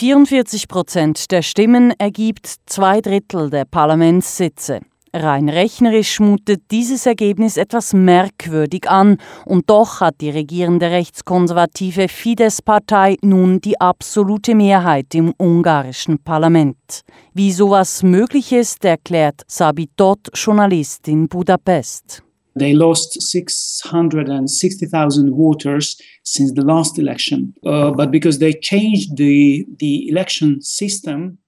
[0.00, 4.80] 44 Prozent der Stimmen ergibt zwei Drittel der Parlamentssitze.
[5.12, 13.18] Rein rechnerisch mutet dieses Ergebnis etwas merkwürdig an, und doch hat die regierende rechtskonservative Fidesz-Partei
[13.20, 17.02] nun die absolute Mehrheit im ungarischen Parlament.
[17.34, 22.22] Wie sowas möglich ist, erklärt Sabitot, Journalist in Budapest.
[22.60, 27.54] They lost 660,000 voters since the last election.
[27.64, 31.38] Uh, but because they changed the, the election system,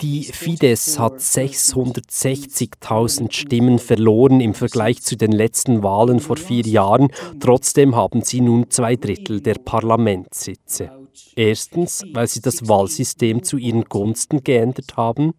[0.00, 7.08] die Fidesz hat 660.000 Stimmen verloren im Vergleich zu den letzten Wahlen vor vier Jahren.
[7.40, 10.92] Trotzdem haben sie nun zwei Drittel der Parlamentssitze.
[11.34, 15.34] Erstens, weil sie das Wahlsystem zu ihren Gunsten geändert haben.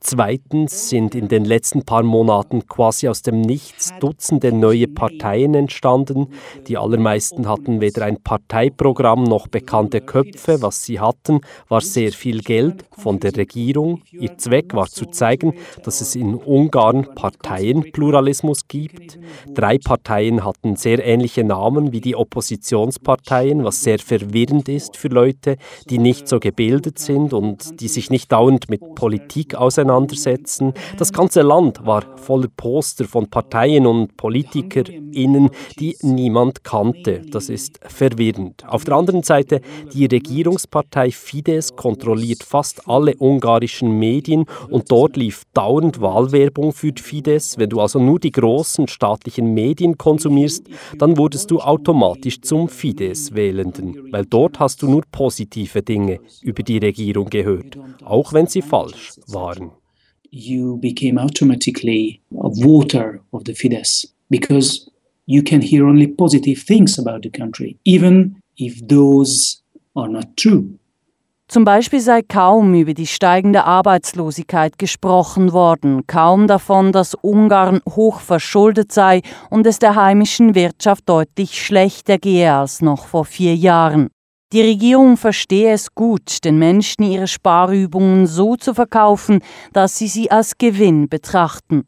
[0.00, 6.28] Zweitens sind in den letzten paar Monaten quasi aus dem Nichts Dutzende neue Parteien entstanden.
[6.68, 10.62] Die allermeisten hatten weder ein Parteiprogramm noch bekannte Köpfe.
[10.62, 13.95] Was sie hatten, war sehr viel Geld von der Regierung.
[14.10, 19.18] Ihr Zweck war zu zeigen, dass es in Ungarn Parteienpluralismus gibt.
[19.52, 25.56] Drei Parteien hatten sehr ähnliche Namen wie die Oppositionsparteien, was sehr verwirrend ist für Leute,
[25.90, 30.72] die nicht so gebildet sind und die sich nicht dauernd mit Politik auseinandersetzen.
[30.98, 37.22] Das ganze Land war voller Poster von Parteien und PolitikerInnen, die niemand kannte.
[37.30, 38.64] Das ist verwirrend.
[38.66, 39.60] Auf der anderen Seite,
[39.92, 47.56] die Regierungspartei Fidesz kontrolliert fast alle ungarischen Medien und dort lief dauernd Wahlwerbung für Fidesz.
[47.58, 50.66] Wenn du also nur die großen staatlichen Medien konsumierst,
[50.98, 56.78] dann wurdest du automatisch zum Fidesz-Wählenden, weil dort hast du nur positive Dinge über die
[56.78, 59.70] Regierung gehört, auch wenn sie falsch war waren.
[60.30, 64.90] You became automatically a voter of the Fidesz because
[65.26, 69.62] you can hear only positive things about the country, even if those
[69.94, 70.78] are not true.
[71.48, 78.18] Zum Beispiel sei kaum über die steigende Arbeitslosigkeit gesprochen worden, kaum davon, dass Ungarn hoch
[78.18, 84.08] verschuldet sei und es der heimischen Wirtschaft deutlich schlechter gehe als noch vor vier Jahren.
[84.52, 89.40] Die Regierung verstehe es gut, den Menschen ihre Sparübungen so zu verkaufen,
[89.72, 91.84] dass sie sie als Gewinn betrachten.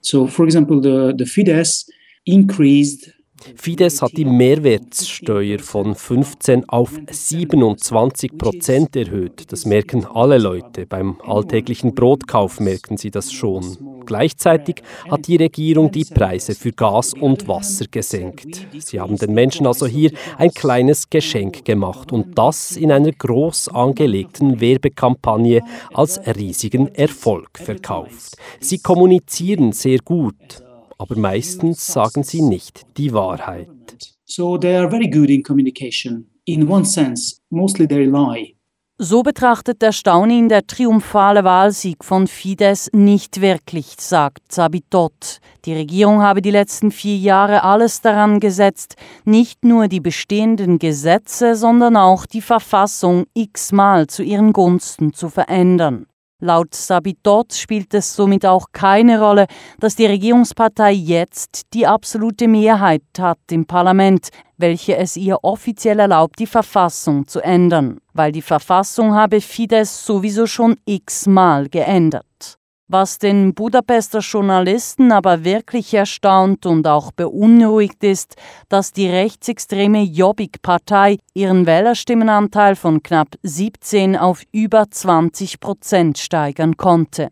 [0.00, 1.86] So, for example, the, the Fidesz
[2.24, 3.12] increased
[3.56, 9.52] Fidesz hat die Mehrwertsteuer von 15 auf 27 Prozent erhöht.
[9.52, 10.86] Das merken alle Leute.
[10.86, 14.02] Beim alltäglichen Brotkauf merken sie das schon.
[14.06, 18.66] Gleichzeitig hat die Regierung die Preise für Gas und Wasser gesenkt.
[18.78, 23.68] Sie haben den Menschen also hier ein kleines Geschenk gemacht und das in einer groß
[23.68, 28.36] angelegten Werbekampagne als riesigen Erfolg verkauft.
[28.60, 30.62] Sie kommunizieren sehr gut
[31.02, 33.68] aber meistens sagen sie nicht die Wahrheit.
[34.24, 36.28] So they are very good in communication.
[36.44, 38.54] In one sense, mostly they lie.
[38.98, 45.38] So betrachtet der Staunin der triumphale Wahlsieg von Fidesz nicht wirklich, sagt Sabitot.
[45.64, 51.56] Die Regierung habe die letzten vier Jahre alles daran gesetzt, nicht nur die bestehenden Gesetze,
[51.56, 56.06] sondern auch die Verfassung x-mal zu ihren Gunsten zu verändern.
[56.44, 59.46] Laut Sabitot spielt es somit auch keine Rolle,
[59.78, 66.40] dass die Regierungspartei jetzt die absolute Mehrheit hat im Parlament, welche es ihr offiziell erlaubt,
[66.40, 72.58] die Verfassung zu ändern, weil die Verfassung habe Fidesz sowieso schon x-mal geändert.
[72.88, 78.36] Was den Budapester Journalisten aber wirklich erstaunt und auch beunruhigt ist,
[78.68, 87.28] dass die rechtsextreme Jobbik-Partei ihren Wählerstimmenanteil von knapp 17 auf über 20 Prozent steigern konnte.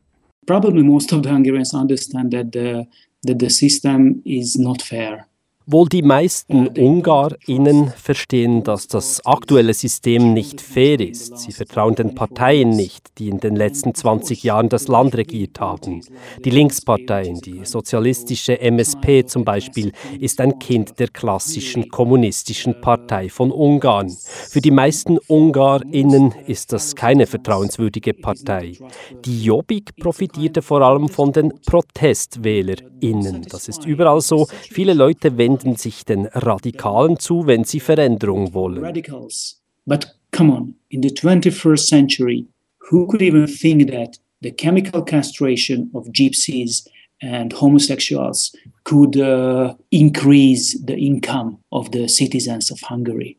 [0.46, 2.86] Probably most of the Hungarians understand that the,
[3.26, 5.29] that the system is not fair.
[5.66, 11.36] Wohl die meisten UngarInnen verstehen, dass das aktuelle System nicht fair ist.
[11.36, 16.00] Sie vertrauen den Parteien nicht, die in den letzten 20 Jahren das Land regiert haben.
[16.42, 23.52] Die Linksparteien, die sozialistische MSP zum Beispiel, ist ein Kind der klassischen kommunistischen Partei von
[23.52, 24.10] Ungarn.
[24.48, 28.78] Für die meisten UngarInnen ist das keine vertrauenswürdige Partei.
[29.26, 33.42] Die Jobbik profitierte vor allem von den ProtestwählerInnen.
[33.42, 34.48] Das ist überall so.
[34.70, 38.82] Viele Leute wenden wenden sich den Radikalen zu, wenn sie Veränderung wollen.
[38.82, 39.60] Radicals.
[39.86, 42.46] But come on, in the 21st century,
[42.90, 46.86] who could even think that the chemical castration of gypsies
[47.20, 48.52] and homosexuals
[48.84, 53.36] could uh, increase the income of the citizens of Hungary?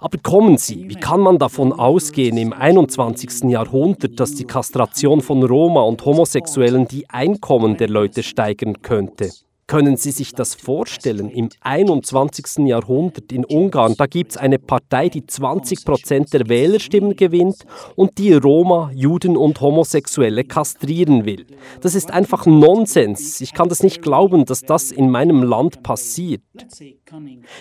[0.00, 3.44] Aber kommen Sie, wie kann man davon ausgehen im 21.
[3.50, 9.30] Jahrhundert, dass die Kastration von Roma und Homosexuellen die Einkommen der Leute steigern könnte?
[9.72, 11.30] Können Sie sich das vorstellen?
[11.30, 12.66] Im 21.
[12.66, 17.64] Jahrhundert in Ungarn, da gibt es eine Partei, die 20 Prozent der Wählerstimmen gewinnt
[17.96, 21.46] und die Roma, Juden und Homosexuelle kastrieren will.
[21.80, 23.40] Das ist einfach Nonsens.
[23.40, 26.42] Ich kann das nicht glauben, dass das in meinem Land passiert.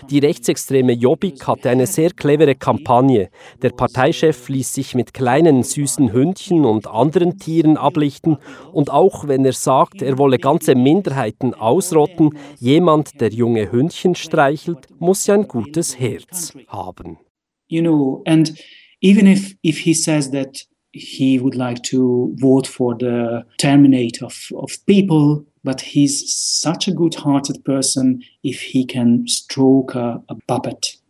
[0.09, 3.29] Die rechtsextreme Jobbik hatte eine sehr clevere Kampagne.
[3.61, 8.37] Der Parteichef ließ sich mit kleinen süßen Hündchen und anderen Tieren ablichten
[8.71, 14.87] und auch wenn er sagt, er wolle ganze Minderheiten ausrotten, jemand, der junge Hündchen streichelt,
[14.99, 17.17] muss ja ein gutes Herz haben.
[17.67, 18.53] You know, and
[19.01, 24.51] even if if he says that he would like to vote for the terminate of,
[24.55, 31.01] of people, but he's such a good-hearted person if he can stroke a, a puppet.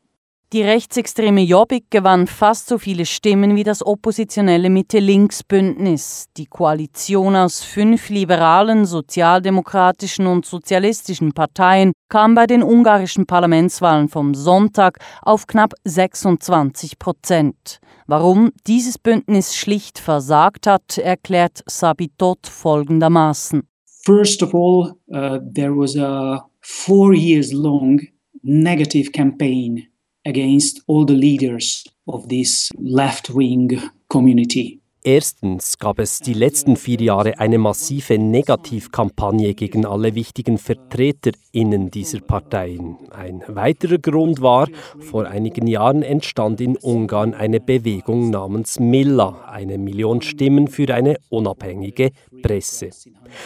[0.53, 6.25] Die rechtsextreme Jobbik gewann fast so viele Stimmen wie das oppositionelle Mitte-Links-Bündnis.
[6.35, 14.35] Die Koalition aus fünf liberalen, sozialdemokratischen und sozialistischen Parteien kam bei den ungarischen Parlamentswahlen vom
[14.35, 17.79] Sonntag auf knapp 26 Prozent.
[18.05, 23.70] Warum dieses Bündnis schlicht versagt hat, erklärt Sabitot folgendermaßen.
[24.03, 27.99] First of all, uh, there was a four years long
[28.43, 29.87] negative campaign
[30.25, 34.80] against all the leaders of this left wing community.
[35.03, 42.19] Erstens gab es die letzten vier Jahre eine massive Negativkampagne gegen alle wichtigen VertreterInnen dieser
[42.19, 42.97] Parteien.
[43.09, 44.67] Ein weiterer Grund war,
[44.99, 51.17] vor einigen Jahren entstand in Ungarn eine Bewegung namens Milla, eine Million Stimmen für eine
[51.29, 52.11] unabhängige
[52.43, 52.91] Presse.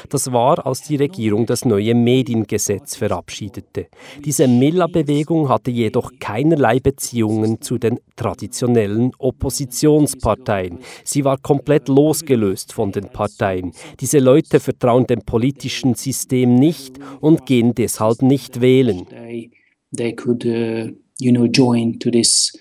[0.10, 3.88] Das war, als die Regierung das neue Mediengesetz verabschiedete.
[4.26, 10.80] Diese Milla-Bewegung hatte jedoch keinerlei Beziehungen zu den traditionellen Oppositionsparteien.
[11.04, 13.72] Sie war komplett losgelöst von den Parteien.
[14.00, 19.06] Diese Leute vertrauen dem politischen System nicht und gehen deshalb nicht wählen.
[19.10, 19.52] They,
[19.96, 20.90] they could, uh,
[21.20, 22.52] you know, join to this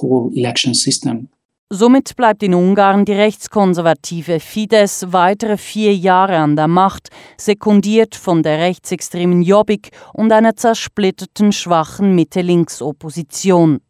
[0.00, 1.28] whole election system.
[1.70, 8.42] Somit bleibt in Ungarn die rechtskonservative Fidesz weitere vier Jahre an der Macht, sekundiert von
[8.42, 13.80] der rechtsextremen Jobbik und einer zersplitterten schwachen Mitte-Links-Opposition.